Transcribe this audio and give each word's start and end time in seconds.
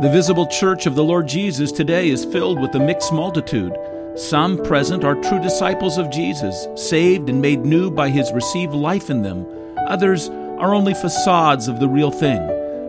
The 0.00 0.08
visible 0.08 0.46
church 0.46 0.86
of 0.86 0.94
the 0.94 1.02
Lord 1.02 1.26
Jesus 1.26 1.72
today 1.72 2.08
is 2.08 2.24
filled 2.24 2.60
with 2.60 2.72
a 2.76 2.78
mixed 2.78 3.12
multitude. 3.12 3.76
Some 4.14 4.62
present 4.62 5.02
are 5.02 5.16
true 5.16 5.40
disciples 5.40 5.98
of 5.98 6.08
Jesus, 6.08 6.68
saved 6.76 7.28
and 7.28 7.42
made 7.42 7.64
new 7.64 7.90
by 7.90 8.08
his 8.08 8.30
received 8.30 8.74
life 8.74 9.10
in 9.10 9.22
them. 9.22 9.44
Others 9.88 10.28
are 10.28 10.72
only 10.72 10.94
facades 10.94 11.66
of 11.66 11.80
the 11.80 11.88
real 11.88 12.12
thing. 12.12 12.38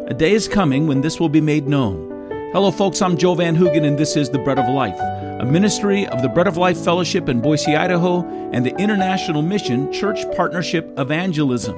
A 0.07 0.13
day 0.13 0.33
is 0.33 0.47
coming 0.47 0.85
when 0.85 1.01
this 1.01 1.19
will 1.19 1.29
be 1.29 1.41
made 1.41 1.67
known. 1.67 2.29
Hello, 2.53 2.69
folks. 2.69 3.01
I'm 3.01 3.17
Joel 3.17 3.37
Van 3.37 3.55
Hoogen, 3.55 3.87
and 3.87 3.97
this 3.97 4.15
is 4.15 4.29
The 4.29 4.37
Bread 4.37 4.59
of 4.59 4.69
Life, 4.69 4.99
a 5.41 5.45
ministry 5.45 6.05
of 6.05 6.21
the 6.21 6.29
Bread 6.29 6.45
of 6.45 6.57
Life 6.57 6.77
Fellowship 6.77 7.27
in 7.27 7.41
Boise, 7.41 7.75
Idaho, 7.75 8.23
and 8.51 8.63
the 8.63 8.77
International 8.77 9.41
Mission 9.41 9.91
Church 9.91 10.19
Partnership 10.35 10.93
Evangelism. 10.99 11.75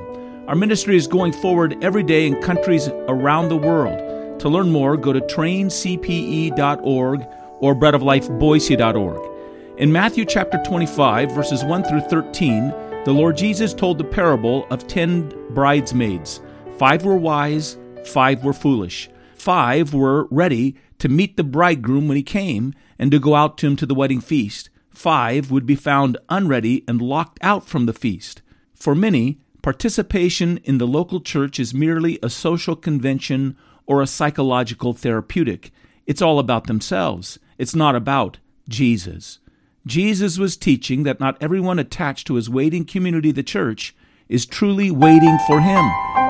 Our 0.49 0.55
ministry 0.55 0.97
is 0.97 1.07
going 1.07 1.31
forward 1.31 1.81
every 1.81 2.03
day 2.03 2.27
in 2.27 2.41
countries 2.41 2.89
around 3.07 3.47
the 3.47 3.55
world. 3.55 4.10
To 4.41 4.49
learn 4.49 4.71
more, 4.71 4.97
go 4.97 5.13
to 5.13 5.21
traincpe.org 5.21 7.27
or 7.59 7.75
breadoflifeboise.org. 7.75 9.31
In 9.77 9.91
Matthew 9.91 10.25
chapter 10.25 10.59
25, 10.65 11.31
verses 11.31 11.63
1 11.63 11.83
through 11.83 12.01
13, 12.01 12.69
the 13.05 13.13
Lord 13.13 13.37
Jesus 13.37 13.71
told 13.71 13.99
the 13.99 14.03
parable 14.03 14.65
of 14.71 14.87
ten 14.87 15.31
bridesmaids. 15.51 16.41
Five 16.79 17.05
were 17.05 17.17
wise, 17.17 17.77
five 18.03 18.43
were 18.43 18.53
foolish. 18.53 19.11
Five 19.35 19.93
were 19.93 20.27
ready 20.31 20.75
to 20.97 21.07
meet 21.07 21.37
the 21.37 21.43
bridegroom 21.43 22.07
when 22.07 22.17
he 22.17 22.23
came 22.23 22.73
and 22.97 23.11
to 23.11 23.19
go 23.19 23.35
out 23.35 23.59
to 23.59 23.67
him 23.67 23.75
to 23.75 23.85
the 23.85 23.93
wedding 23.93 24.21
feast. 24.21 24.71
Five 24.89 25.51
would 25.51 25.67
be 25.67 25.75
found 25.75 26.17
unready 26.29 26.83
and 26.87 26.99
locked 26.99 27.37
out 27.43 27.67
from 27.67 27.85
the 27.85 27.93
feast. 27.93 28.41
For 28.73 28.95
many, 28.95 29.37
participation 29.61 30.57
in 30.63 30.79
the 30.79 30.87
local 30.87 31.21
church 31.21 31.59
is 31.59 31.75
merely 31.75 32.17
a 32.23 32.29
social 32.31 32.75
convention 32.75 33.55
or 33.85 34.01
a 34.01 34.07
psychological 34.07 34.93
therapeutic. 34.93 35.71
It's 36.05 36.21
all 36.21 36.39
about 36.39 36.67
themselves. 36.67 37.39
It's 37.57 37.75
not 37.75 37.95
about 37.95 38.37
Jesus. 38.67 39.39
Jesus 39.85 40.37
was 40.37 40.57
teaching 40.57 41.03
that 41.03 41.19
not 41.19 41.37
everyone 41.41 41.79
attached 41.79 42.27
to 42.27 42.35
his 42.35 42.49
waiting 42.49 42.85
community, 42.85 43.31
the 43.31 43.43
church, 43.43 43.95
is 44.29 44.45
truly 44.45 44.91
waiting 44.91 45.37
for 45.47 45.59
him, 45.59 45.83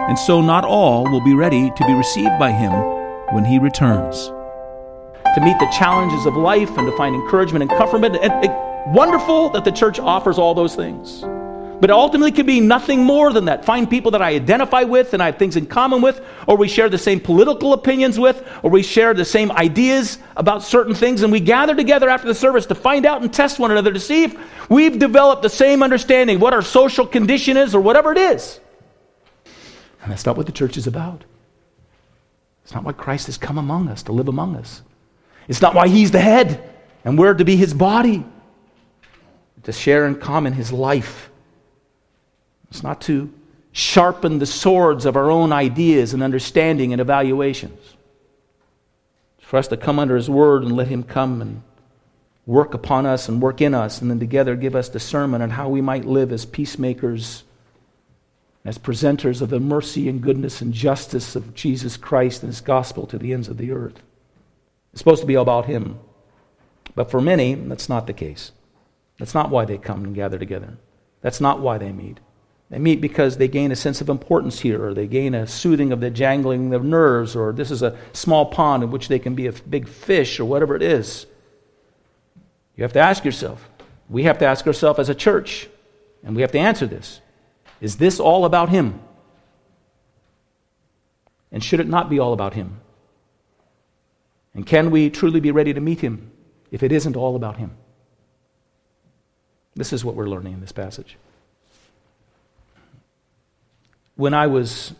and 0.09 0.17
so 0.17 0.41
not 0.41 0.65
all 0.65 1.03
will 1.03 1.23
be 1.23 1.35
ready 1.35 1.71
to 1.75 1.85
be 1.85 1.93
received 1.93 2.39
by 2.39 2.51
him 2.51 2.71
when 3.33 3.45
he 3.45 3.59
returns. 3.59 4.27
To 5.35 5.41
meet 5.41 5.59
the 5.59 5.71
challenges 5.77 6.25
of 6.25 6.35
life 6.35 6.77
and 6.77 6.87
to 6.87 6.97
find 6.97 7.13
encouragement 7.13 7.63
and 7.63 7.71
comfort, 7.77 8.03
and, 8.03 8.15
and 8.17 8.95
wonderful 8.95 9.49
that 9.49 9.65
the 9.65 9.71
church 9.71 9.99
offers 9.99 10.37
all 10.37 10.53
those 10.53 10.75
things. 10.75 11.23
But 11.81 11.89
ultimately 11.89 12.31
can 12.31 12.45
be 12.45 12.59
nothing 12.59 13.03
more 13.03 13.33
than 13.33 13.45
that. 13.45 13.65
Find 13.65 13.89
people 13.89 14.11
that 14.11 14.21
I 14.21 14.35
identify 14.35 14.83
with 14.83 15.15
and 15.15 15.21
I 15.21 15.25
have 15.25 15.37
things 15.37 15.57
in 15.57 15.65
common 15.65 16.03
with, 16.03 16.21
or 16.47 16.55
we 16.55 16.67
share 16.67 16.89
the 16.89 16.97
same 16.99 17.19
political 17.19 17.73
opinions 17.73 18.19
with, 18.19 18.47
or 18.61 18.69
we 18.69 18.83
share 18.83 19.15
the 19.15 19.25
same 19.25 19.51
ideas 19.51 20.19
about 20.37 20.61
certain 20.61 20.93
things, 20.93 21.23
and 21.23 21.31
we 21.31 21.39
gather 21.39 21.75
together 21.75 22.07
after 22.07 22.27
the 22.27 22.35
service 22.35 22.67
to 22.67 22.75
find 22.75 23.07
out 23.07 23.23
and 23.23 23.33
test 23.33 23.57
one 23.57 23.71
another 23.71 23.91
to 23.91 23.99
see 23.99 24.25
if 24.25 24.69
we've 24.69 24.99
developed 24.99 25.41
the 25.41 25.49
same 25.49 25.81
understanding 25.81 26.39
what 26.39 26.53
our 26.53 26.61
social 26.61 27.07
condition 27.07 27.57
is 27.57 27.73
or 27.73 27.81
whatever 27.81 28.11
it 28.11 28.19
is. 28.19 28.59
And 30.03 30.11
that's 30.11 30.27
not 30.27 30.37
what 30.37 30.45
the 30.45 30.51
church 30.51 30.77
is 30.77 30.85
about. 30.85 31.23
It's 32.63 32.75
not 32.75 32.83
why 32.83 32.93
Christ 32.93 33.25
has 33.25 33.39
come 33.39 33.57
among 33.57 33.89
us 33.89 34.03
to 34.03 34.11
live 34.11 34.27
among 34.27 34.55
us. 34.55 34.83
It's 35.47 35.63
not 35.63 35.73
why 35.73 35.87
he's 35.87 36.11
the 36.11 36.21
head 36.21 36.63
and 37.03 37.17
we're 37.17 37.33
to 37.33 37.43
be 37.43 37.55
his 37.55 37.73
body, 37.73 38.23
to 39.63 39.71
share 39.71 40.05
in 40.05 40.15
common 40.15 40.53
his 40.53 40.71
life 40.71 41.30
it's 42.71 42.83
not 42.83 43.01
to 43.01 43.31
sharpen 43.73 44.39
the 44.39 44.45
swords 44.45 45.05
of 45.05 45.17
our 45.17 45.29
own 45.29 45.51
ideas 45.51 46.13
and 46.13 46.23
understanding 46.23 46.93
and 46.93 47.01
evaluations. 47.01 47.79
It's 49.37 49.47
for 49.47 49.57
us 49.57 49.67
to 49.67 49.77
come 49.77 49.99
under 49.99 50.15
His 50.15 50.29
Word 50.29 50.63
and 50.63 50.75
let 50.75 50.87
Him 50.87 51.03
come 51.03 51.41
and 51.41 51.63
work 52.45 52.73
upon 52.73 53.05
us 53.05 53.27
and 53.29 53.41
work 53.41 53.61
in 53.61 53.73
us, 53.73 54.01
and 54.01 54.09
then 54.09 54.19
together 54.19 54.55
give 54.55 54.75
us 54.75 54.89
discernment 54.89 55.43
on 55.43 55.51
how 55.51 55.69
we 55.69 55.81
might 55.81 56.05
live 56.05 56.31
as 56.31 56.45
peacemakers, 56.45 57.43
as 58.63 58.77
presenters 58.77 59.41
of 59.41 59.49
the 59.49 59.59
mercy 59.59 60.07
and 60.07 60.21
goodness 60.21 60.61
and 60.61 60.73
justice 60.73 61.35
of 61.35 61.53
Jesus 61.53 61.97
Christ 61.97 62.41
and 62.41 62.51
His 62.51 62.61
gospel 62.61 63.05
to 63.07 63.17
the 63.17 63.33
ends 63.33 63.49
of 63.49 63.57
the 63.57 63.71
earth. 63.71 64.01
It's 64.93 65.01
supposed 65.01 65.21
to 65.21 65.27
be 65.27 65.35
about 65.35 65.65
Him. 65.65 65.99
But 66.95 67.11
for 67.11 67.21
many, 67.21 67.53
that's 67.53 67.89
not 67.89 68.07
the 68.07 68.13
case. 68.13 68.51
That's 69.19 69.33
not 69.33 69.49
why 69.49 69.65
they 69.65 69.77
come 69.77 70.03
and 70.03 70.15
gather 70.15 70.39
together. 70.39 70.77
That's 71.21 71.39
not 71.41 71.59
why 71.59 71.77
they 71.77 71.91
meet. 71.91 72.19
They 72.71 72.79
meet 72.79 73.01
because 73.01 73.35
they 73.35 73.49
gain 73.49 73.73
a 73.73 73.75
sense 73.75 73.99
of 73.99 74.07
importance 74.07 74.61
here, 74.61 74.83
or 74.83 74.93
they 74.93 75.05
gain 75.05 75.35
a 75.35 75.45
soothing 75.45 75.91
of 75.91 75.99
the 75.99 76.09
jangling 76.09 76.73
of 76.73 76.85
nerves, 76.85 77.35
or 77.35 77.51
this 77.51 77.69
is 77.69 77.83
a 77.83 77.97
small 78.13 78.45
pond 78.45 78.81
in 78.81 78.91
which 78.91 79.09
they 79.09 79.19
can 79.19 79.35
be 79.35 79.47
a 79.47 79.51
big 79.51 79.89
fish, 79.89 80.39
or 80.39 80.45
whatever 80.45 80.73
it 80.73 80.81
is. 80.81 81.27
You 82.77 82.83
have 82.83 82.93
to 82.93 82.99
ask 82.99 83.25
yourself. 83.25 83.69
We 84.09 84.23
have 84.23 84.37
to 84.39 84.45
ask 84.45 84.65
ourselves 84.65 84.99
as 84.99 85.09
a 85.09 85.15
church, 85.15 85.67
and 86.23 86.33
we 86.33 86.41
have 86.43 86.53
to 86.53 86.59
answer 86.59 86.87
this 86.87 87.19
Is 87.81 87.97
this 87.97 88.21
all 88.21 88.45
about 88.45 88.69
Him? 88.69 89.01
And 91.51 91.61
should 91.61 91.81
it 91.81 91.89
not 91.89 92.09
be 92.09 92.19
all 92.19 92.31
about 92.31 92.53
Him? 92.53 92.79
And 94.53 94.65
can 94.65 94.91
we 94.91 95.09
truly 95.09 95.41
be 95.41 95.51
ready 95.51 95.73
to 95.73 95.81
meet 95.81 95.99
Him 95.99 96.31
if 96.71 96.83
it 96.83 96.93
isn't 96.93 97.17
all 97.17 97.35
about 97.35 97.57
Him? 97.57 97.71
This 99.75 99.91
is 99.91 100.05
what 100.05 100.15
we're 100.15 100.29
learning 100.29 100.53
in 100.53 100.61
this 100.61 100.71
passage 100.71 101.17
when 104.21 104.35
I 104.35 104.45
was 104.45 104.93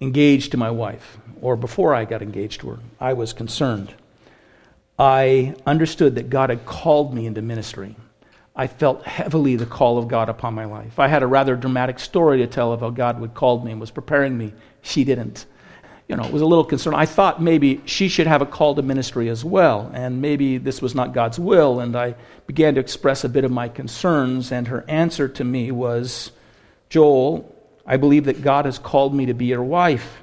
engaged 0.00 0.52
to 0.52 0.56
my 0.56 0.70
wife, 0.70 1.18
or 1.42 1.56
before 1.56 1.92
I 1.96 2.04
got 2.04 2.22
engaged 2.22 2.60
to 2.60 2.68
her, 2.70 2.78
I 3.00 3.12
was 3.12 3.32
concerned. 3.32 3.92
I 4.96 5.56
understood 5.66 6.14
that 6.14 6.30
God 6.30 6.50
had 6.50 6.64
called 6.64 7.12
me 7.12 7.26
into 7.26 7.42
ministry. 7.42 7.96
I 8.54 8.68
felt 8.68 9.02
heavily 9.02 9.56
the 9.56 9.66
call 9.66 9.98
of 9.98 10.06
God 10.06 10.28
upon 10.28 10.54
my 10.54 10.64
life. 10.64 11.00
I 11.00 11.08
had 11.08 11.24
a 11.24 11.26
rather 11.26 11.56
dramatic 11.56 11.98
story 11.98 12.38
to 12.38 12.46
tell 12.46 12.72
of 12.72 12.82
how 12.82 12.90
God 12.90 13.16
had 13.16 13.34
called 13.34 13.64
me 13.64 13.72
and 13.72 13.80
was 13.80 13.90
preparing 13.90 14.38
me. 14.38 14.52
She 14.80 15.02
didn't. 15.02 15.44
You 16.08 16.14
know, 16.14 16.22
it 16.22 16.32
was 16.32 16.40
a 16.40 16.46
little 16.46 16.64
concerned. 16.64 16.94
I 16.94 17.04
thought 17.04 17.42
maybe 17.42 17.80
she 17.84 18.06
should 18.06 18.28
have 18.28 18.42
a 18.42 18.46
call 18.46 18.76
to 18.76 18.82
ministry 18.82 19.28
as 19.28 19.44
well, 19.44 19.90
and 19.92 20.22
maybe 20.22 20.56
this 20.58 20.80
was 20.80 20.94
not 20.94 21.12
God's 21.12 21.40
will. 21.40 21.80
And 21.80 21.96
I 21.96 22.14
began 22.46 22.76
to 22.76 22.80
express 22.80 23.24
a 23.24 23.28
bit 23.28 23.44
of 23.44 23.50
my 23.50 23.68
concerns, 23.68 24.52
and 24.52 24.68
her 24.68 24.84
answer 24.86 25.26
to 25.26 25.42
me 25.42 25.72
was, 25.72 26.30
Joel, 26.90 27.52
I 27.86 27.96
believe 27.96 28.24
that 28.24 28.42
God 28.42 28.64
has 28.64 28.78
called 28.78 29.14
me 29.14 29.26
to 29.26 29.34
be 29.34 29.46
your 29.46 29.62
wife. 29.62 30.22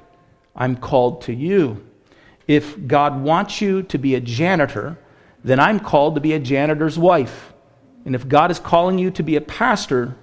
I'm 0.54 0.76
called 0.76 1.22
to 1.22 1.34
you. 1.34 1.84
If 2.46 2.86
God 2.86 3.22
wants 3.22 3.60
you 3.60 3.82
to 3.84 3.98
be 3.98 4.14
a 4.14 4.20
janitor, 4.20 4.98
then 5.42 5.58
I'm 5.58 5.80
called 5.80 6.14
to 6.16 6.20
be 6.20 6.34
a 6.34 6.38
janitor's 6.38 6.98
wife. 6.98 7.52
And 8.04 8.14
if 8.14 8.28
God 8.28 8.50
is 8.50 8.58
calling 8.58 8.98
you 8.98 9.10
to 9.12 9.22
be 9.22 9.36
a 9.36 9.40
pastor, 9.40 10.14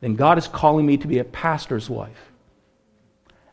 then 0.00 0.14
God 0.14 0.36
is 0.36 0.46
calling 0.46 0.84
me 0.84 0.98
to 0.98 1.06
be 1.06 1.18
a 1.18 1.24
pastor's 1.24 1.88
wife. 1.88 2.32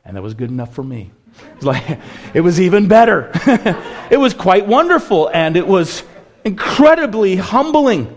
And 0.04 0.18
that 0.18 0.22
was 0.22 0.34
good 0.34 0.50
enough 0.50 0.74
for 0.74 0.84
me. 0.84 1.12
It 1.52 1.56
was, 1.56 1.66
like, 1.66 2.00
it 2.34 2.42
was 2.42 2.60
even 2.60 2.88
better. 2.90 3.32
it 4.12 4.20
was 4.20 4.34
quite 4.34 4.68
wonderful, 4.68 5.30
and 5.30 5.56
it 5.56 5.66
was 5.66 6.04
incredibly 6.44 7.38
humbling. 7.38 8.14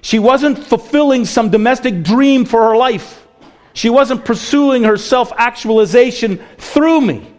She 0.00 0.18
wasn't 0.18 0.58
fulfilling 0.58 1.24
some 1.26 1.50
domestic 1.50 2.02
dream 2.02 2.44
for 2.44 2.62
her 2.70 2.76
life. 2.76 3.23
She 3.74 3.90
wasn't 3.90 4.24
pursuing 4.24 4.84
her 4.84 4.96
self 4.96 5.32
actualization 5.36 6.38
through 6.56 7.00
me. 7.02 7.30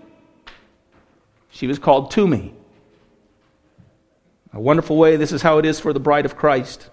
She 1.50 1.66
was 1.66 1.80
called 1.80 2.12
to 2.12 2.28
me. 2.28 2.54
A 4.54 4.60
wonderful 4.60 4.98
way, 4.98 5.16
this 5.16 5.32
is 5.32 5.42
how 5.42 5.58
it 5.58 5.66
is 5.66 5.80
for 5.80 5.94
the 5.94 6.00
bride 6.00 6.26
of 6.26 6.36
Christ. 6.36 6.90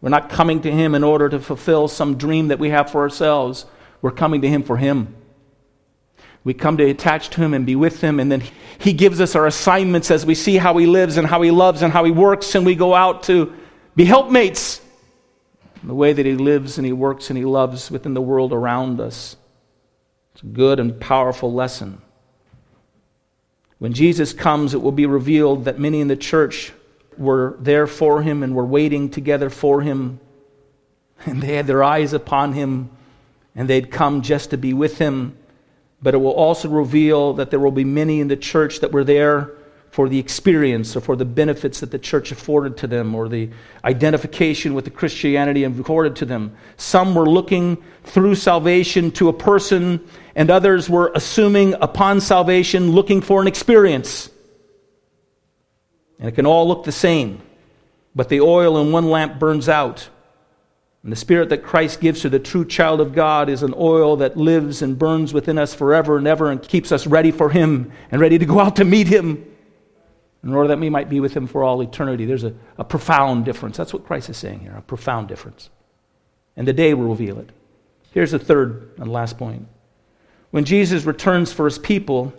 We're 0.00 0.08
not 0.08 0.30
coming 0.30 0.62
to 0.62 0.70
Him 0.70 0.94
in 0.94 1.04
order 1.04 1.28
to 1.28 1.38
fulfill 1.38 1.88
some 1.88 2.16
dream 2.16 2.48
that 2.48 2.58
we 2.58 2.70
have 2.70 2.90
for 2.90 3.02
ourselves. 3.02 3.66
We're 4.00 4.10
coming 4.12 4.40
to 4.40 4.48
Him 4.48 4.62
for 4.62 4.78
Him. 4.78 5.14
We 6.42 6.54
come 6.54 6.78
to 6.78 6.84
attach 6.84 7.28
to 7.30 7.42
Him 7.42 7.52
and 7.52 7.66
be 7.66 7.76
with 7.76 8.00
Him, 8.00 8.18
and 8.18 8.32
then 8.32 8.42
He 8.78 8.94
gives 8.94 9.20
us 9.20 9.34
our 9.34 9.46
assignments 9.46 10.10
as 10.10 10.24
we 10.24 10.34
see 10.34 10.56
how 10.56 10.76
He 10.78 10.86
lives 10.86 11.18
and 11.18 11.26
how 11.26 11.42
He 11.42 11.50
loves 11.50 11.82
and 11.82 11.92
how 11.92 12.04
He 12.04 12.10
works, 12.10 12.54
and 12.54 12.64
we 12.64 12.74
go 12.74 12.94
out 12.94 13.24
to 13.24 13.52
be 13.94 14.06
helpmates 14.06 14.80
the 15.88 15.94
way 15.94 16.12
that 16.12 16.26
He 16.26 16.34
lives 16.34 16.78
and 16.78 16.86
He 16.86 16.92
works 16.92 17.30
and 17.30 17.38
He 17.38 17.44
loves 17.44 17.90
within 17.90 18.14
the 18.14 18.20
world 18.20 18.52
around 18.52 19.00
us. 19.00 19.36
It's 20.34 20.42
a 20.42 20.46
good 20.46 20.78
and 20.78 21.00
powerful 21.00 21.52
lesson. 21.52 22.02
When 23.78 23.94
Jesus 23.94 24.32
comes, 24.32 24.74
it 24.74 24.82
will 24.82 24.92
be 24.92 25.06
revealed 25.06 25.64
that 25.64 25.78
many 25.78 26.00
in 26.00 26.08
the 26.08 26.16
church 26.16 26.72
were 27.16 27.56
there 27.60 27.86
for 27.86 28.22
Him 28.22 28.42
and 28.42 28.54
were 28.54 28.66
waiting 28.66 29.08
together 29.08 29.48
for 29.48 29.80
Him, 29.80 30.20
and 31.26 31.42
they 31.42 31.54
had 31.54 31.66
their 31.66 31.82
eyes 31.82 32.12
upon 32.12 32.52
Him, 32.52 32.90
and 33.54 33.68
they'd 33.68 33.90
come 33.90 34.22
just 34.22 34.50
to 34.50 34.58
be 34.58 34.74
with 34.74 34.98
Him. 34.98 35.36
But 36.02 36.14
it 36.14 36.18
will 36.18 36.32
also 36.32 36.68
reveal 36.68 37.32
that 37.34 37.50
there 37.50 37.58
will 37.58 37.72
be 37.72 37.84
many 37.84 38.20
in 38.20 38.28
the 38.28 38.36
church 38.36 38.80
that 38.80 38.92
were 38.92 39.04
there 39.04 39.52
for 39.90 40.08
the 40.08 40.18
experience 40.18 40.94
or 40.96 41.00
for 41.00 41.16
the 41.16 41.24
benefits 41.24 41.80
that 41.80 41.90
the 41.90 41.98
church 41.98 42.30
afforded 42.30 42.76
to 42.78 42.86
them 42.86 43.14
or 43.14 43.28
the 43.28 43.50
identification 43.84 44.74
with 44.74 44.84
the 44.84 44.90
Christianity 44.90 45.64
afforded 45.64 46.16
to 46.16 46.24
them. 46.24 46.54
Some 46.76 47.14
were 47.14 47.28
looking 47.28 47.82
through 48.04 48.34
salvation 48.34 49.10
to 49.12 49.28
a 49.28 49.32
person, 49.32 50.06
and 50.34 50.50
others 50.50 50.88
were 50.90 51.10
assuming 51.14 51.74
upon 51.74 52.20
salvation 52.20 52.92
looking 52.92 53.20
for 53.20 53.40
an 53.40 53.46
experience. 53.46 54.30
And 56.18 56.28
it 56.28 56.32
can 56.32 56.46
all 56.46 56.68
look 56.68 56.84
the 56.84 56.92
same, 56.92 57.40
but 58.14 58.28
the 58.28 58.40
oil 58.40 58.78
in 58.78 58.92
one 58.92 59.08
lamp 59.10 59.38
burns 59.38 59.68
out. 59.68 60.08
And 61.02 61.12
the 61.12 61.16
spirit 61.16 61.48
that 61.50 61.62
Christ 61.62 62.00
gives 62.00 62.22
to 62.22 62.28
the 62.28 62.40
true 62.40 62.64
child 62.64 63.00
of 63.00 63.14
God 63.14 63.48
is 63.48 63.62
an 63.62 63.72
oil 63.76 64.16
that 64.16 64.36
lives 64.36 64.82
and 64.82 64.98
burns 64.98 65.32
within 65.32 65.56
us 65.56 65.72
forever 65.72 66.18
and 66.18 66.26
ever 66.26 66.50
and 66.50 66.60
keeps 66.60 66.92
us 66.92 67.06
ready 67.06 67.30
for 67.30 67.48
Him 67.48 67.92
and 68.10 68.20
ready 68.20 68.36
to 68.36 68.44
go 68.44 68.60
out 68.60 68.76
to 68.76 68.84
meet 68.84 69.06
Him 69.06 69.44
in 70.42 70.54
order 70.54 70.68
that 70.68 70.78
we 70.78 70.90
might 70.90 71.08
be 71.08 71.20
with 71.20 71.34
Him 71.34 71.46
for 71.46 71.64
all 71.64 71.82
eternity. 71.82 72.24
There's 72.24 72.44
a, 72.44 72.54
a 72.76 72.84
profound 72.84 73.44
difference. 73.44 73.76
That's 73.76 73.92
what 73.92 74.06
Christ 74.06 74.30
is 74.30 74.36
saying 74.36 74.60
here 74.60 74.74
a 74.76 74.82
profound 74.82 75.28
difference. 75.28 75.70
And 76.56 76.66
the 76.66 76.72
day 76.72 76.94
will 76.94 77.08
reveal 77.08 77.38
it. 77.38 77.50
Here's 78.12 78.32
the 78.32 78.38
third 78.38 78.90
and 78.98 79.10
last 79.12 79.38
point. 79.38 79.68
When 80.50 80.64
Jesus 80.64 81.04
returns 81.04 81.52
for 81.52 81.66
His 81.66 81.78
people, 81.78 82.32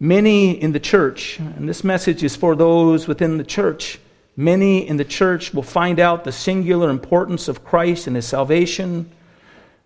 many 0.00 0.50
in 0.50 0.72
the 0.72 0.80
church, 0.80 1.38
and 1.38 1.68
this 1.68 1.84
message 1.84 2.22
is 2.22 2.34
for 2.34 2.56
those 2.56 3.06
within 3.06 3.36
the 3.36 3.44
church, 3.44 3.98
Many 4.36 4.86
in 4.88 4.96
the 4.96 5.04
church 5.04 5.52
will 5.52 5.62
find 5.62 6.00
out 6.00 6.24
the 6.24 6.32
singular 6.32 6.88
importance 6.88 7.48
of 7.48 7.64
Christ 7.64 8.06
and 8.06 8.16
his 8.16 8.26
salvation, 8.26 9.10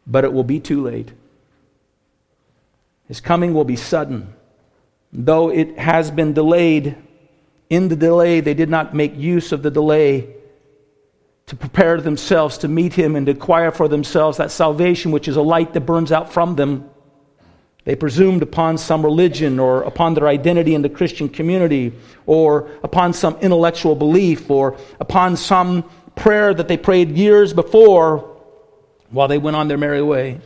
but 0.07 0.25
it 0.25 0.33
will 0.33 0.45
be 0.45 0.61
too 0.61 0.83
late. 0.83 1.13
His 3.09 3.21
coming 3.21 3.55
will 3.55 3.65
be 3.65 3.77
sudden. 3.77 4.33
Though 5.13 5.51
it 5.51 5.79
has 5.79 6.11
been 6.11 6.33
delayed, 6.33 6.97
in 7.69 7.89
the 7.89 7.97
delay, 7.97 8.41
they 8.41 8.55
did 8.55 8.69
not 8.69 8.95
make 8.95 9.17
use 9.17 9.53
of 9.53 9.63
the 9.63 9.71
delay 9.71 10.35
to 11.47 11.57
prepare 11.57 12.01
themselves 12.01 12.59
to 12.59 12.69
meet 12.69 12.93
him 12.95 13.15
and 13.15 13.27
to 13.27 13.33
acquire 13.33 13.71
for 13.71 13.89
themselves 13.89 14.39
that 14.39 14.51
salvation 14.51 15.13
which 15.13 15.29
is 15.29 15.37
a 15.37 15.43
light 15.43 15.73
that 15.75 15.83
burns 15.83 16.11
out 16.11 16.33
from 16.33 16.57
them. 16.57 16.89
They 17.85 17.95
presumed 17.95 18.43
upon 18.43 18.79
some 18.79 19.05
religion 19.05 19.61
or 19.61 19.83
upon 19.83 20.15
their 20.15 20.27
identity 20.27 20.75
in 20.75 20.83
the 20.83 20.89
Christian 20.89 21.29
community 21.29 21.93
or 22.27 22.69
upon 22.83 23.13
some 23.13 23.37
intellectual 23.37 23.95
belief 23.95 24.51
or 24.51 24.77
upon 24.99 25.37
some 25.37 25.89
prayer 26.17 26.53
that 26.53 26.67
they 26.67 26.77
prayed 26.77 27.13
years 27.13 27.53
before 27.53 28.37
while 29.11 29.29
they 29.29 29.39
went 29.39 29.57
on 29.57 29.69
their 29.69 29.79
merry 29.79 30.03
way. 30.03 30.41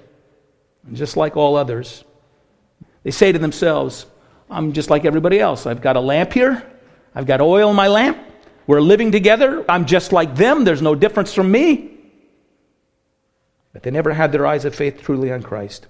And 0.87 0.97
just 0.97 1.17
like 1.17 1.35
all 1.35 1.57
others, 1.57 2.05
they 3.05 3.11
say 3.11 3.33
to 3.33 3.39
themselves, 3.39 4.05
I'm 4.51 4.75
just 4.75 4.91
like 4.91 5.07
everybody 5.07 5.41
else. 5.41 5.65
I've 5.65 5.81
got 5.81 5.97
a 5.97 6.01
lamp 6.01 6.35
here, 6.35 6.70
I've 7.15 7.27
got 7.27 7.41
oil 7.41 7.71
in 7.71 7.77
my 7.77 7.89
lamp. 7.89 8.19
We're 8.67 8.81
living 8.81 9.13
together. 9.13 9.65
I'm 9.69 9.87
just 9.87 10.13
like 10.13 10.37
them. 10.37 10.65
There's 10.65 10.83
no 10.83 10.95
difference 10.95 11.35
from 11.35 11.51
me. 11.51 11.99
But 13.73 13.83
they 13.83 13.91
never 13.91 14.13
had 14.13 14.33
their 14.33 14.47
eyes 14.47 14.65
of 14.65 14.75
faith 14.75 15.03
truly 15.03 15.33
on 15.33 15.43
Christ. 15.43 15.87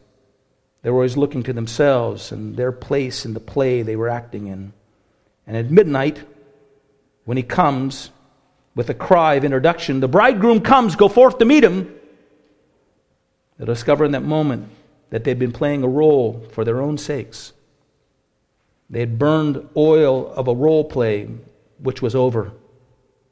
They 0.83 0.91
were 0.91 0.97
always 0.97 1.17
looking 1.17 1.43
to 1.45 1.53
themselves 1.53 2.33
and 2.33 2.57
their 2.57 2.73
place 2.73 3.25
in 3.27 3.35
the 3.35 3.41
play 3.41 3.83
they 3.83 3.97
were 3.97 4.09
acting 4.09 4.47
in. 4.47 4.73
And 5.47 5.57
at 5.57 5.71
midnight, 5.71 6.23
when 7.25 7.37
he 7.37 7.43
comes 7.43 8.11
with 8.75 8.89
a 8.89 8.95
cry 8.95 9.35
of 9.35 9.45
introduction, 9.45 10.01
the 10.01 10.09
bridegroom 10.09 10.61
comes, 10.61 10.97
go 10.97 11.09
forth 11.09 11.39
to 11.39 11.45
meet 11.45 11.65
him. 11.65 11.95
They'll 13.59 13.67
discover 13.67 14.05
in 14.05 14.13
that 14.13 14.23
moment 14.23 14.71
that 15.11 15.25
they've 15.25 15.39
been 15.39 15.53
playing 15.53 15.83
a 15.83 15.89
role 15.89 16.47
for 16.53 16.65
their 16.65 16.81
own 16.81 16.97
sakes. 16.97 17.53
They 18.91 19.01
had 19.01 19.19
burned 19.19 19.69
oil 19.77 20.33
of 20.33 20.49
a 20.49 20.55
role 20.55 20.85
play 20.85 21.29
which 21.79 22.03
was 22.03 22.15
over. 22.15 22.53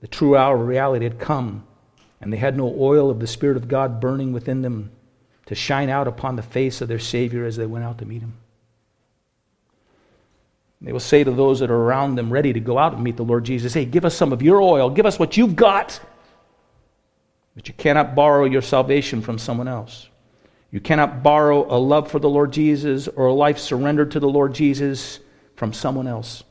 The 0.00 0.06
true 0.06 0.36
hour 0.36 0.54
of 0.54 0.66
reality 0.66 1.04
had 1.04 1.18
come, 1.18 1.66
and 2.20 2.32
they 2.32 2.36
had 2.36 2.56
no 2.56 2.72
oil 2.78 3.10
of 3.10 3.18
the 3.18 3.26
Spirit 3.26 3.56
of 3.56 3.66
God 3.66 4.00
burning 4.00 4.32
within 4.32 4.62
them 4.62 4.92
to 5.46 5.56
shine 5.56 5.90
out 5.90 6.06
upon 6.06 6.36
the 6.36 6.42
face 6.42 6.80
of 6.80 6.88
their 6.88 7.00
Savior 7.00 7.44
as 7.44 7.56
they 7.56 7.66
went 7.66 7.84
out 7.84 7.98
to 7.98 8.06
meet 8.06 8.22
him. 8.22 8.34
They 10.80 10.92
will 10.92 11.00
say 11.00 11.24
to 11.24 11.32
those 11.32 11.58
that 11.58 11.72
are 11.72 11.76
around 11.76 12.14
them, 12.14 12.32
ready 12.32 12.52
to 12.52 12.60
go 12.60 12.78
out 12.78 12.92
and 12.92 13.02
meet 13.02 13.16
the 13.16 13.24
Lord 13.24 13.44
Jesus, 13.44 13.74
Hey, 13.74 13.84
give 13.84 14.04
us 14.04 14.14
some 14.14 14.32
of 14.32 14.42
your 14.42 14.62
oil. 14.62 14.90
Give 14.90 15.06
us 15.06 15.18
what 15.18 15.36
you've 15.36 15.56
got. 15.56 15.98
But 17.56 17.66
you 17.66 17.74
cannot 17.74 18.14
borrow 18.14 18.44
your 18.44 18.62
salvation 18.62 19.20
from 19.20 19.38
someone 19.38 19.66
else. 19.66 20.08
You 20.70 20.78
cannot 20.78 21.24
borrow 21.24 21.66
a 21.74 21.78
love 21.78 22.08
for 22.08 22.20
the 22.20 22.28
Lord 22.28 22.52
Jesus 22.52 23.08
or 23.08 23.26
a 23.26 23.32
life 23.32 23.58
surrendered 23.58 24.12
to 24.12 24.20
the 24.20 24.28
Lord 24.28 24.54
Jesus 24.54 25.18
from 25.58 25.72
someone 25.72 26.06
else. 26.06 26.44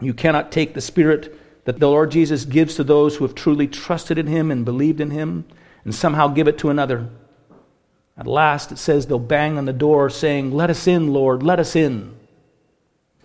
You 0.00 0.14
cannot 0.14 0.50
take 0.50 0.72
the 0.72 0.80
Spirit 0.80 1.38
that 1.66 1.78
the 1.78 1.86
Lord 1.86 2.10
Jesus 2.10 2.46
gives 2.46 2.74
to 2.76 2.82
those 2.82 3.16
who 3.16 3.26
have 3.26 3.34
truly 3.34 3.68
trusted 3.68 4.16
in 4.16 4.26
Him 4.26 4.50
and 4.50 4.64
believed 4.64 5.02
in 5.02 5.10
Him 5.10 5.44
and 5.84 5.94
somehow 5.94 6.28
give 6.28 6.48
it 6.48 6.56
to 6.58 6.70
another. 6.70 7.10
At 8.16 8.26
last, 8.26 8.72
it 8.72 8.78
says 8.78 9.06
they'll 9.06 9.18
bang 9.18 9.58
on 9.58 9.66
the 9.66 9.72
door 9.74 10.08
saying, 10.08 10.50
Let 10.50 10.70
us 10.70 10.86
in, 10.86 11.12
Lord, 11.12 11.42
let 11.42 11.60
us 11.60 11.76
in. 11.76 12.16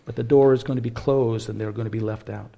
But 0.03 0.17
the 0.17 0.23
door 0.23 0.53
is 0.53 0.63
going 0.63 0.75
to 0.75 0.81
be 0.81 0.89
closed 0.89 1.47
and 1.47 1.59
they're 1.59 1.71
going 1.71 1.85
to 1.85 1.91
be 1.91 2.01
left 2.01 2.29
out. 2.29 2.51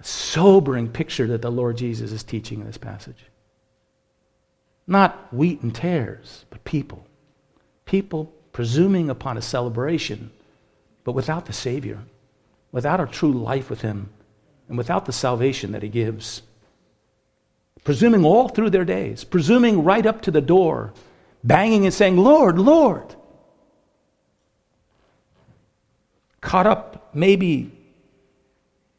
A 0.00 0.04
sobering 0.04 0.88
picture 0.88 1.28
that 1.28 1.42
the 1.42 1.50
Lord 1.50 1.76
Jesus 1.76 2.10
is 2.10 2.24
teaching 2.24 2.60
in 2.60 2.66
this 2.66 2.76
passage. 2.76 3.24
Not 4.84 5.32
wheat 5.32 5.62
and 5.62 5.72
tares, 5.72 6.44
but 6.50 6.64
people. 6.64 7.06
People 7.84 8.32
presuming 8.58 9.08
upon 9.08 9.36
a 9.36 9.40
celebration, 9.40 10.32
but 11.04 11.12
without 11.12 11.46
the 11.46 11.52
Savior, 11.52 12.00
without 12.72 12.98
a 12.98 13.06
true 13.06 13.32
life 13.32 13.70
with 13.70 13.82
Him, 13.82 14.10
and 14.68 14.76
without 14.76 15.06
the 15.06 15.12
salvation 15.12 15.70
that 15.70 15.84
He 15.84 15.88
gives 15.88 16.42
presuming 17.84 18.24
all 18.24 18.48
through 18.48 18.70
their 18.70 18.84
days, 18.84 19.22
presuming 19.22 19.84
right 19.84 20.04
up 20.04 20.22
to 20.22 20.32
the 20.32 20.40
door, 20.40 20.92
banging 21.44 21.84
and 21.84 21.94
saying, 21.94 22.16
Lord, 22.16 22.58
Lord. 22.58 23.14
Caught 26.40 26.66
up 26.66 27.14
maybe 27.14 27.70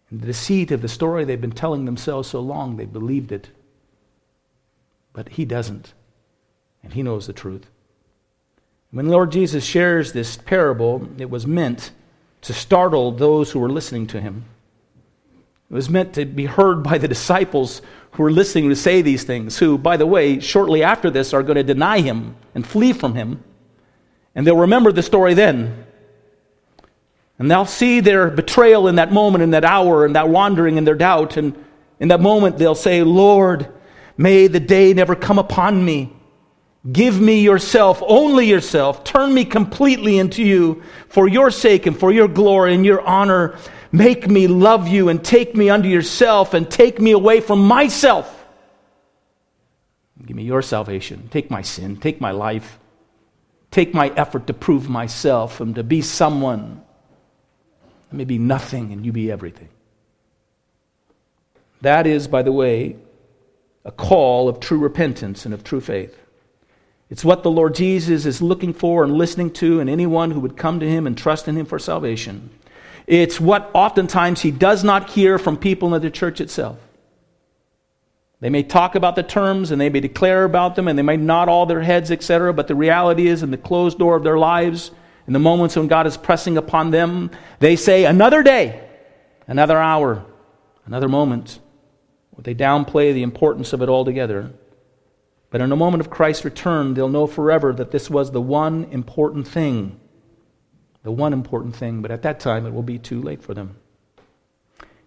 in 0.10 0.20
the 0.20 0.26
deceit 0.26 0.72
of 0.72 0.82
the 0.82 0.88
story 0.88 1.26
they've 1.26 1.42
been 1.42 1.52
telling 1.52 1.84
themselves 1.84 2.30
so 2.30 2.40
long, 2.40 2.78
they 2.78 2.86
believed 2.86 3.34
it. 3.34 3.50
But 5.12 5.28
he 5.28 5.44
doesn't, 5.44 5.94
and 6.82 6.94
he 6.94 7.04
knows 7.04 7.28
the 7.28 7.34
truth. 7.34 7.70
When 8.92 9.08
Lord 9.08 9.32
Jesus 9.32 9.64
shares 9.64 10.14
this 10.14 10.36
parable, 10.38 11.08
it 11.20 11.30
was 11.30 11.46
meant 11.46 11.92
to 12.42 12.54
startle 12.54 13.12
those 13.12 13.52
who 13.52 13.60
were 13.60 13.70
listening 13.70 14.08
to 14.08 14.22
him. 14.22 14.46
It 15.70 15.74
was 15.74 15.90
meant 15.90 16.14
to 16.14 16.26
be 16.26 16.46
heard 16.46 16.82
by 16.82 16.98
the 16.98 17.08
disciples 17.08 17.84
who 18.12 18.24
were 18.24 18.32
listening 18.32 18.70
to 18.70 18.76
say 18.76 19.04
these 19.04 19.24
things, 19.24 19.60
who, 19.60 19.78
by 19.78 19.98
the 19.98 20.08
way, 20.08 20.40
shortly 20.40 20.82
after 20.82 21.12
this 21.12 21.34
are 21.34 21.44
going 21.44 21.58
to 21.58 21.64
deny 21.64 22.00
him 22.00 22.36
and 22.56 22.66
flee 22.66 22.92
from 22.92 23.14
him. 23.14 23.44
And 24.34 24.48
they'll 24.48 24.58
remember 24.58 24.92
the 24.92 25.04
story 25.04 25.36
then. 25.36 25.86
And 27.38 27.52
they'll 27.52 27.66
see 27.66 28.00
their 28.00 28.32
betrayal 28.32 28.88
in 28.88 28.96
that 28.96 29.14
moment, 29.14 29.44
in 29.44 29.52
that 29.52 29.64
hour, 29.64 30.06
in 30.06 30.14
that 30.14 30.30
wandering, 30.30 30.78
in 30.78 30.84
their 30.86 30.96
doubt. 30.96 31.38
And 31.38 31.56
in 32.00 32.08
that 32.08 32.20
moment, 32.22 32.58
they'll 32.58 32.74
say, 32.74 33.04
Lord, 33.04 33.72
may 34.18 34.48
the 34.48 34.60
day 34.60 34.94
never 34.96 35.16
come 35.16 35.38
upon 35.38 35.86
me. 35.86 36.12
Give 36.90 37.20
me 37.20 37.42
yourself, 37.42 38.02
only 38.06 38.48
yourself. 38.48 39.04
Turn 39.04 39.34
me 39.34 39.44
completely 39.44 40.18
into 40.18 40.44
you 40.44 40.82
for 41.10 41.28
your 41.28 41.52
sake 41.52 41.86
and 41.86 41.98
for 41.98 42.12
your 42.12 42.30
glory 42.30 42.74
and 42.74 42.86
your 42.86 43.02
honor. 43.02 43.58
Make 43.92 44.30
me 44.30 44.48
love 44.48 44.88
you 44.88 45.10
and 45.10 45.24
take 45.24 45.56
me 45.56 45.70
unto 45.70 45.90
yourself 45.90 46.54
and 46.54 46.70
take 46.70 47.02
me 47.02 47.12
away 47.12 47.42
from 47.42 47.60
myself. 47.68 48.36
Give 50.26 50.38
me 50.38 50.44
your 50.44 50.62
salvation. 50.62 51.28
Take 51.32 51.50
my 51.52 51.64
sin. 51.64 51.98
Take 51.98 52.22
my 52.22 52.32
life. 52.32 52.80
Take 53.72 53.94
my 53.94 54.10
effort 54.10 54.48
to 54.48 54.54
prove 54.54 54.90
myself 54.90 55.60
and 55.60 55.76
to 55.76 55.84
be 55.84 56.02
someone. 56.02 56.82
Let 58.08 58.18
me 58.18 58.26
be 58.26 58.38
nothing 58.38 58.94
and 58.94 59.06
you 59.06 59.12
be 59.12 59.32
everything. 59.32 59.70
That 61.82 62.08
is, 62.08 62.28
by 62.28 62.42
the 62.42 62.52
way, 62.52 62.96
a 63.84 63.92
call 63.92 64.50
of 64.50 64.60
true 64.60 64.80
repentance 64.80 65.46
and 65.46 65.54
of 65.54 65.64
true 65.64 65.82
faith. 65.82 66.18
It's 67.10 67.26
what 67.26 67.42
the 67.44 67.52
Lord 67.52 67.74
Jesus 67.74 68.26
is 68.26 68.42
looking 68.42 68.74
for 68.74 69.04
and 69.04 69.14
listening 69.14 69.52
to 69.54 69.80
in 69.80 69.90
anyone 69.90 70.32
who 70.32 70.40
would 70.42 70.58
come 70.58 70.80
to 70.80 70.90
him 70.90 71.08
and 71.08 71.18
trust 71.18 71.48
in 71.48 71.58
him 71.58 71.66
for 71.66 71.80
salvation. 71.80 72.52
It's 73.08 73.40
what 73.40 73.72
oftentimes 73.74 74.42
he 74.42 74.52
does 74.52 74.84
not 74.84 75.10
hear 75.10 75.40
from 75.40 75.58
people 75.58 75.96
in 75.96 76.02
the 76.02 76.12
church 76.12 76.40
itself. 76.40 76.78
They 78.40 78.50
may 78.50 78.64
talk 78.64 78.96
about 78.96 79.16
the 79.16 79.24
terms 79.24 79.72
and 79.72 79.82
they 79.82 79.90
may 79.90 80.00
declare 80.00 80.46
about 80.46 80.76
them 80.76 80.88
and 80.88 80.98
they 80.98 81.04
may 81.04 81.18
nod 81.18 81.50
all 81.50 81.66
their 81.66 81.82
heads, 81.82 82.12
etc., 82.12 82.54
but 82.54 82.68
the 82.68 82.76
reality 82.76 83.28
is, 83.28 83.44
in 83.44 83.52
the 83.52 83.58
closed 83.58 83.98
door 83.98 84.16
of 84.16 84.24
their 84.24 84.38
lives, 84.38 84.92
in 85.26 85.34
the 85.34 85.40
moments 85.40 85.76
when 85.76 85.88
God 85.88 86.08
is 86.08 86.16
pressing 86.16 86.58
upon 86.58 86.92
them, 86.92 87.32
they 87.60 87.76
say, 87.76 88.06
Another 88.06 88.44
day, 88.44 88.88
another 89.48 89.78
hour, 89.78 90.24
another 90.86 91.10
moment. 91.10 91.60
Or 92.38 92.44
they 92.44 92.56
downplay 92.56 93.14
the 93.14 93.24
importance 93.24 93.74
of 93.74 93.82
it 93.82 93.90
altogether. 93.90 94.54
But 95.50 95.62
in 95.62 95.72
a 95.72 95.76
moment 95.76 96.02
of 96.02 96.10
Christ's 96.10 96.46
return, 96.46 96.94
they'll 96.94 97.10
know 97.10 97.28
forever 97.28 97.74
that 97.74 97.92
this 97.92 98.10
was 98.10 98.32
the 98.32 98.42
one 98.42 98.86
important 98.92 99.48
thing 99.48 100.00
the 101.04 101.12
one 101.12 101.34
important 101.34 101.76
thing, 101.76 102.02
but 102.02 102.12
at 102.12 102.24
that 102.24 102.40
time 102.40 102.66
it 102.66 102.74
will 102.74 102.84
be 102.84 103.00
too 103.00 103.22
late 103.22 103.42
for 103.42 103.54
them. 103.54 103.78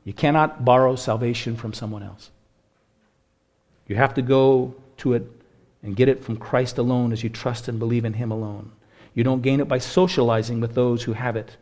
You 0.05 0.13
cannot 0.13 0.65
borrow 0.65 0.97
salvation 0.97 1.57
from 1.57 1.73
someone 1.73 2.03
else. 2.03 2.31
You 3.87 3.97
have 3.97 4.15
to 4.15 4.23
go 4.23 4.75
to 4.99 5.13
it 5.13 5.31
and 5.83 5.97
get 5.97 6.09
it 6.09 6.25
from 6.25 6.37
Christ 6.37 6.79
alone 6.79 7.13
as 7.13 7.23
you 7.23 7.29
trust 7.29 7.69
and 7.69 7.79
believe 7.79 8.05
in 8.05 8.15
Him 8.15 8.31
alone. 8.31 8.73
You 9.15 9.23
don't 9.25 9.43
gain 9.43 9.61
it 9.61 9.69
by 9.69 9.79
socializing 9.79 10.61
with 10.61 10.75
those 10.75 11.03
who 11.03 11.13
have 11.13 11.37
it. 11.37 11.57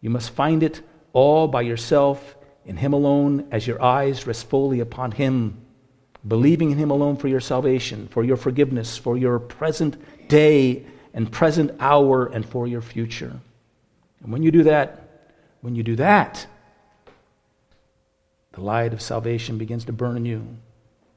You 0.00 0.08
must 0.08 0.30
find 0.30 0.62
it 0.62 0.80
all 1.12 1.46
by 1.46 1.62
yourself 1.62 2.36
in 2.64 2.78
Him 2.78 2.92
alone 2.92 3.46
as 3.50 3.66
your 3.66 3.82
eyes 3.82 4.26
rest 4.26 4.48
fully 4.48 4.80
upon 4.80 5.12
Him, 5.12 5.60
believing 6.26 6.70
in 6.70 6.78
Him 6.78 6.90
alone 6.90 7.16
for 7.16 7.28
your 7.28 7.40
salvation, 7.40 8.08
for 8.08 8.24
your 8.24 8.36
forgiveness, 8.36 8.96
for 8.96 9.16
your 9.16 9.38
present 9.38 10.28
day 10.28 10.84
and 11.14 11.30
present 11.30 11.70
hour, 11.80 12.26
and 12.26 12.44
for 12.46 12.66
your 12.66 12.82
future. 12.82 13.40
And 14.22 14.32
when 14.32 14.42
you 14.42 14.50
do 14.50 14.64
that, 14.64 15.32
when 15.62 15.74
you 15.74 15.82
do 15.82 15.96
that, 15.96 16.46
the 18.52 18.60
light 18.60 18.92
of 18.92 19.00
salvation 19.00 19.58
begins 19.58 19.84
to 19.86 19.92
burn 19.92 20.16
in 20.16 20.24
you. 20.26 20.56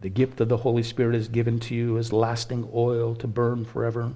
The 0.01 0.09
gift 0.09 0.39
of 0.39 0.47
the 0.47 0.57
Holy 0.57 0.83
Spirit 0.83 1.15
is 1.15 1.27
given 1.27 1.59
to 1.61 1.75
you 1.75 1.97
as 1.97 2.13
lasting 2.13 2.69
oil 2.73 3.15
to 3.15 3.27
burn 3.27 3.65
forever. 3.65 4.13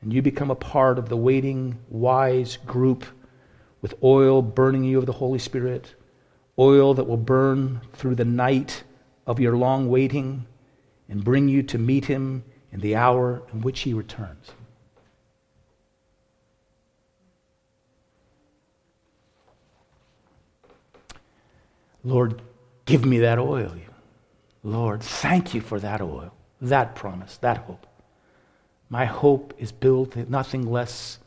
And 0.00 0.12
you 0.12 0.20
become 0.22 0.50
a 0.50 0.56
part 0.56 0.98
of 0.98 1.08
the 1.08 1.16
waiting, 1.16 1.78
wise 1.88 2.56
group 2.66 3.04
with 3.80 3.94
oil 4.02 4.42
burning 4.42 4.82
you 4.82 4.98
of 4.98 5.06
the 5.06 5.12
Holy 5.12 5.38
Spirit, 5.38 5.94
oil 6.58 6.94
that 6.94 7.04
will 7.04 7.16
burn 7.16 7.80
through 7.92 8.16
the 8.16 8.24
night 8.24 8.82
of 9.26 9.40
your 9.40 9.56
long 9.56 9.88
waiting 9.88 10.46
and 11.08 11.24
bring 11.24 11.48
you 11.48 11.62
to 11.64 11.78
meet 11.78 12.06
Him 12.06 12.44
in 12.70 12.80
the 12.80 12.96
hour 12.96 13.42
in 13.52 13.60
which 13.60 13.80
He 13.80 13.92
returns. 13.92 14.52
Lord, 22.04 22.42
give 22.84 23.04
me 23.04 23.18
that 23.20 23.38
oil. 23.38 23.76
Lord, 24.64 25.02
thank 25.02 25.54
you 25.54 25.60
for 25.60 25.80
that 25.80 26.00
oil, 26.00 26.32
that 26.60 26.94
promise, 26.94 27.36
that 27.38 27.58
hope. 27.58 27.86
My 28.88 29.04
hope 29.04 29.54
is 29.58 29.72
built 29.72 30.16
in 30.16 30.30
nothing 30.30 30.70
less 30.70 31.18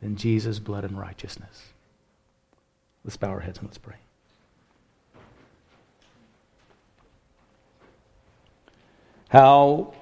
than 0.00 0.16
Jesus' 0.16 0.58
blood 0.58 0.84
and 0.84 0.98
righteousness. 0.98 1.62
Let's 3.04 3.16
bow 3.16 3.28
our 3.28 3.40
heads 3.40 3.58
and 3.58 3.68
let's 3.68 3.78
pray. 3.78 3.96
How 9.28 9.92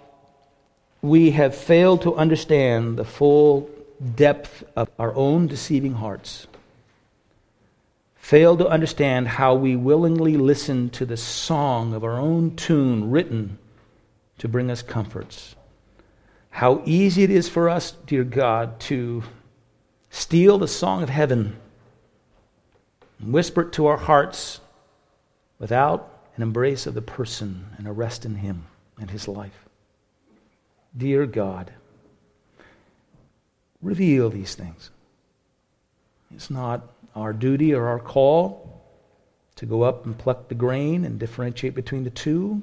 we 1.01 1.31
have 1.33 1.55
failed 1.55 2.03
to 2.03 2.15
understand 2.15 2.99
the 2.99 3.05
full 3.05 3.71
depth 4.15 4.65
of 4.77 4.91
our 4.99 5.15
own 5.15 5.47
deceiving 5.47 5.95
hearts 5.95 6.47
fail 8.17 8.57
to 8.57 8.67
understand 8.67 9.29
how 9.29 9.55
we 9.55 9.77
willingly 9.77 10.37
listen 10.37 10.89
to 10.89 11.05
the 11.05 11.17
song 11.17 11.93
of 11.93 12.03
our 12.03 12.19
own 12.19 12.57
tune 12.57 13.11
written 13.11 13.59
to 14.39 14.49
bring 14.49 14.71
us 14.71 14.81
comforts. 14.81 15.55
How 16.51 16.83
easy 16.87 17.23
it 17.23 17.31
is 17.31 17.49
for 17.49 17.69
us, 17.69 17.93
dear 18.07 18.25
God, 18.25 18.81
to 18.81 19.25
steal 20.09 20.57
the 20.57 20.69
song 20.69 21.03
of 21.03 21.11
heaven 21.11 21.57
and 23.21 23.33
whisper 23.33 23.63
it 23.63 23.73
to 23.73 23.87
our 23.87 23.99
hearts 23.99 24.61
without 25.59 26.11
an 26.37 26.43
embrace 26.43 26.87
of 26.87 26.95
the 26.95 27.03
person 27.03 27.67
and 27.77 27.87
a 27.87 27.93
rest 27.93 28.25
in 28.25 28.37
Him 28.37 28.65
and 28.99 29.11
His 29.11 29.29
life. 29.29 29.69
Dear 30.97 31.27
God, 31.27 31.73
reveal 33.83 34.31
these 34.31 34.55
things. 34.55 34.91
It's 36.35 36.51
not 36.51 36.83
our 37.15 37.33
duty 37.33 37.75
or 37.75 37.87
our 37.87 37.99
call 37.99 38.83
to 39.57 39.67
go 39.67 39.83
up 39.83 40.05
and 40.05 40.17
pluck 40.19 40.49
the 40.49 40.55
grain 40.55 41.05
and 41.05 41.19
differentiate 41.19 41.75
between 41.75 42.05
the 42.05 42.11
two. 42.11 42.63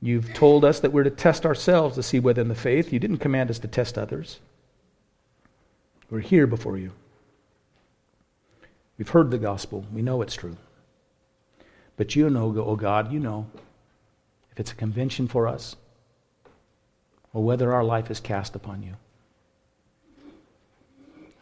You've 0.00 0.34
told 0.34 0.64
us 0.64 0.80
that 0.80 0.92
we're 0.92 1.04
to 1.04 1.10
test 1.10 1.46
ourselves 1.46 1.94
to 1.94 2.02
see 2.02 2.18
whether 2.18 2.42
in 2.42 2.48
the 2.48 2.54
faith. 2.54 2.92
You 2.92 2.98
didn't 2.98 3.18
command 3.18 3.50
us 3.50 3.60
to 3.60 3.68
test 3.68 3.96
others. 3.96 4.40
We're 6.10 6.20
here 6.20 6.46
before 6.46 6.76
you. 6.76 6.92
We've 8.98 9.08
heard 9.08 9.30
the 9.30 9.38
gospel. 9.38 9.86
We 9.92 10.02
know 10.02 10.20
it's 10.22 10.34
true. 10.34 10.56
But 11.96 12.16
you 12.16 12.28
know, 12.28 12.54
oh 12.58 12.76
God, 12.76 13.12
you 13.12 13.20
know 13.20 13.46
if 14.52 14.60
it's 14.60 14.72
a 14.72 14.76
convention 14.76 15.28
for 15.28 15.48
us 15.48 15.76
or 17.32 17.42
whether 17.42 17.72
our 17.72 17.84
life 17.84 18.10
is 18.10 18.20
cast 18.20 18.54
upon 18.54 18.82
you. 18.82 18.94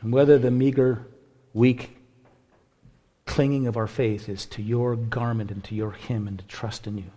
And 0.01 0.13
whether 0.13 0.39
the 0.39 0.51
meager 0.51 1.07
weak 1.53 1.97
clinging 3.27 3.67
of 3.67 3.77
our 3.77 3.87
faith 3.87 4.29
is 4.29 4.47
to 4.47 4.63
your 4.63 4.97
garment 4.97 5.51
and 5.51 5.63
to 5.65 5.75
your 5.75 5.93
hymn 5.93 6.27
and 6.27 6.39
to 6.39 6.45
trust 6.47 6.87
in 6.87 6.99
you. 6.99 7.11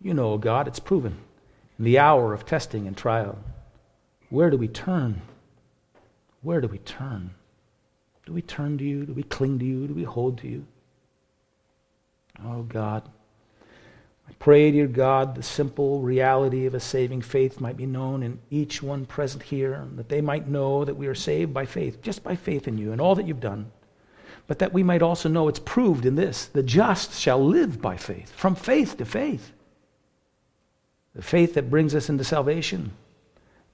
You 0.00 0.14
know, 0.14 0.38
God, 0.38 0.68
it's 0.68 0.80
proven 0.80 1.16
in 1.78 1.84
the 1.84 1.98
hour 1.98 2.34
of 2.34 2.44
testing 2.44 2.86
and 2.86 2.96
trial. 2.96 3.38
Where 4.30 4.50
do 4.50 4.56
we 4.56 4.68
turn? 4.68 5.22
Where 6.42 6.60
do 6.60 6.68
we 6.68 6.78
turn? 6.78 7.34
Do 8.26 8.32
we 8.32 8.42
turn 8.42 8.78
to 8.78 8.84
you? 8.84 9.06
Do 9.06 9.12
we 9.12 9.22
cling 9.22 9.58
to 9.60 9.64
you? 9.64 9.86
Do 9.86 9.94
we 9.94 10.04
hold 10.04 10.38
to 10.38 10.48
you? 10.48 10.66
Oh, 12.44 12.62
God. 12.62 13.08
I 14.28 14.32
pray, 14.38 14.70
dear 14.70 14.86
God, 14.86 15.34
the 15.34 15.42
simple 15.42 16.00
reality 16.00 16.66
of 16.66 16.74
a 16.74 16.80
saving 16.80 17.22
faith 17.22 17.60
might 17.60 17.76
be 17.76 17.86
known 17.86 18.22
in 18.22 18.38
each 18.50 18.82
one 18.82 19.06
present 19.06 19.42
here, 19.42 19.86
that 19.94 20.08
they 20.08 20.20
might 20.20 20.48
know 20.48 20.84
that 20.84 20.96
we 20.96 21.06
are 21.06 21.14
saved 21.14 21.54
by 21.54 21.64
faith, 21.64 22.02
just 22.02 22.22
by 22.22 22.36
faith 22.36 22.68
in 22.68 22.76
you 22.76 22.92
and 22.92 23.00
all 23.00 23.14
that 23.14 23.26
you've 23.26 23.40
done. 23.40 23.70
But 24.46 24.58
that 24.58 24.72
we 24.72 24.82
might 24.82 25.02
also 25.02 25.28
know 25.28 25.48
it's 25.48 25.58
proved 25.58 26.04
in 26.04 26.16
this 26.16 26.46
the 26.46 26.62
just 26.62 27.18
shall 27.18 27.42
live 27.44 27.80
by 27.80 27.96
faith, 27.96 28.30
from 28.32 28.54
faith 28.54 28.98
to 28.98 29.04
faith. 29.04 29.52
The 31.14 31.22
faith 31.22 31.54
that 31.54 31.70
brings 31.70 31.94
us 31.94 32.08
into 32.08 32.24
salvation, 32.24 32.92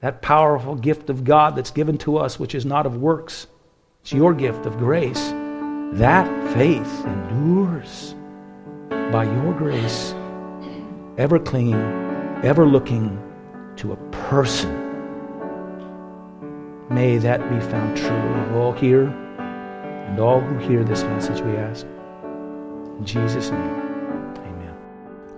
that 0.01 0.23
powerful 0.23 0.77
gift 0.77 1.11
of 1.11 1.25
God 1.25 1.57
that's 1.57 1.71
given 1.71 1.99
to 1.99 2.17
us, 2.17 2.39
which 2.39 2.55
is 2.55 2.65
not 2.65 2.87
of 2.87 2.97
works, 2.97 3.49
it's 4.03 4.13
your 4.13 4.35
gift 4.35 4.67
of 4.67 4.79
grace. 4.79 5.33
That 5.95 6.27
faith 6.55 7.05
endures 7.07 8.15
by 8.91 9.25
your 9.25 9.55
grace 9.55 10.15
ever 11.17 11.39
clinging, 11.39 11.75
ever 12.43 12.67
looking 12.67 13.21
to 13.77 13.93
a 13.93 13.97
person. 14.11 14.81
May 16.91 17.19
that 17.19 17.41
be 17.51 17.61
found 17.61 17.97
true 17.97 18.09
of 18.09 18.57
all 18.57 18.73
here 18.73 19.07
and 19.07 20.19
all 20.19 20.41
who 20.41 20.59
hear 20.59 20.85
this 20.85 21.03
message, 21.05 21.41
we 21.41 21.57
ask. 21.57 21.87
In 22.99 23.05
Jesus' 23.05 23.51
name, 23.51 23.61
amen. 24.39 24.75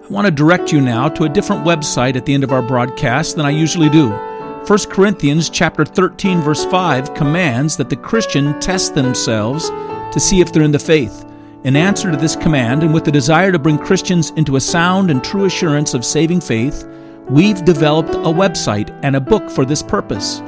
I 0.04 0.08
want 0.08 0.26
to 0.26 0.30
direct 0.30 0.72
you 0.72 0.80
now 0.80 1.08
to 1.10 1.24
a 1.24 1.28
different 1.28 1.64
website 1.64 2.16
at 2.16 2.24
the 2.24 2.34
end 2.34 2.44
of 2.44 2.52
our 2.52 2.62
broadcast 2.62 3.36
than 3.36 3.46
I 3.46 3.50
usually 3.50 3.90
do. 3.90 4.10
1 4.10 4.78
Corinthians 4.90 5.50
chapter 5.50 5.84
13 5.84 6.40
verse 6.40 6.64
5 6.64 7.14
commands 7.14 7.76
that 7.76 7.90
the 7.90 7.96
Christian 7.96 8.58
test 8.60 8.94
themselves 8.94 9.68
to 10.12 10.18
see 10.18 10.40
if 10.40 10.52
they're 10.52 10.62
in 10.62 10.72
the 10.72 10.78
faith. 10.78 11.25
In 11.66 11.74
answer 11.74 12.12
to 12.12 12.16
this 12.16 12.36
command, 12.36 12.84
and 12.84 12.94
with 12.94 13.04
the 13.04 13.10
desire 13.10 13.50
to 13.50 13.58
bring 13.58 13.76
Christians 13.76 14.30
into 14.36 14.54
a 14.54 14.60
sound 14.60 15.10
and 15.10 15.24
true 15.24 15.46
assurance 15.46 15.94
of 15.94 16.04
saving 16.04 16.40
faith, 16.40 16.86
we've 17.28 17.64
developed 17.64 18.14
a 18.14 18.32
website 18.32 18.96
and 19.02 19.16
a 19.16 19.20
book 19.20 19.50
for 19.50 19.64
this 19.64 19.82
purpose. 19.82 20.38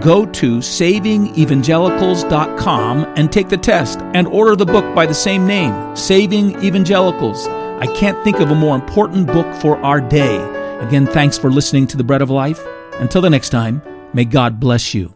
Go 0.00 0.24
to 0.24 0.60
savingevangelicals.com 0.60 3.12
and 3.14 3.30
take 3.30 3.50
the 3.50 3.58
test 3.58 4.00
and 4.14 4.26
order 4.26 4.56
the 4.56 4.64
book 4.64 4.94
by 4.94 5.04
the 5.04 5.12
same 5.12 5.46
name, 5.46 5.94
Saving 5.94 6.52
Evangelicals. 6.64 7.46
I 7.46 7.86
can't 7.94 8.24
think 8.24 8.40
of 8.40 8.50
a 8.50 8.54
more 8.54 8.74
important 8.74 9.26
book 9.26 9.54
for 9.56 9.76
our 9.84 10.00
day. 10.00 10.38
Again, 10.78 11.06
thanks 11.06 11.36
for 11.36 11.50
listening 11.50 11.86
to 11.88 11.98
the 11.98 12.04
Bread 12.04 12.22
of 12.22 12.30
Life. 12.30 12.66
Until 12.94 13.20
the 13.20 13.28
next 13.28 13.50
time, 13.50 13.82
may 14.14 14.24
God 14.24 14.60
bless 14.60 14.94
you. 14.94 15.14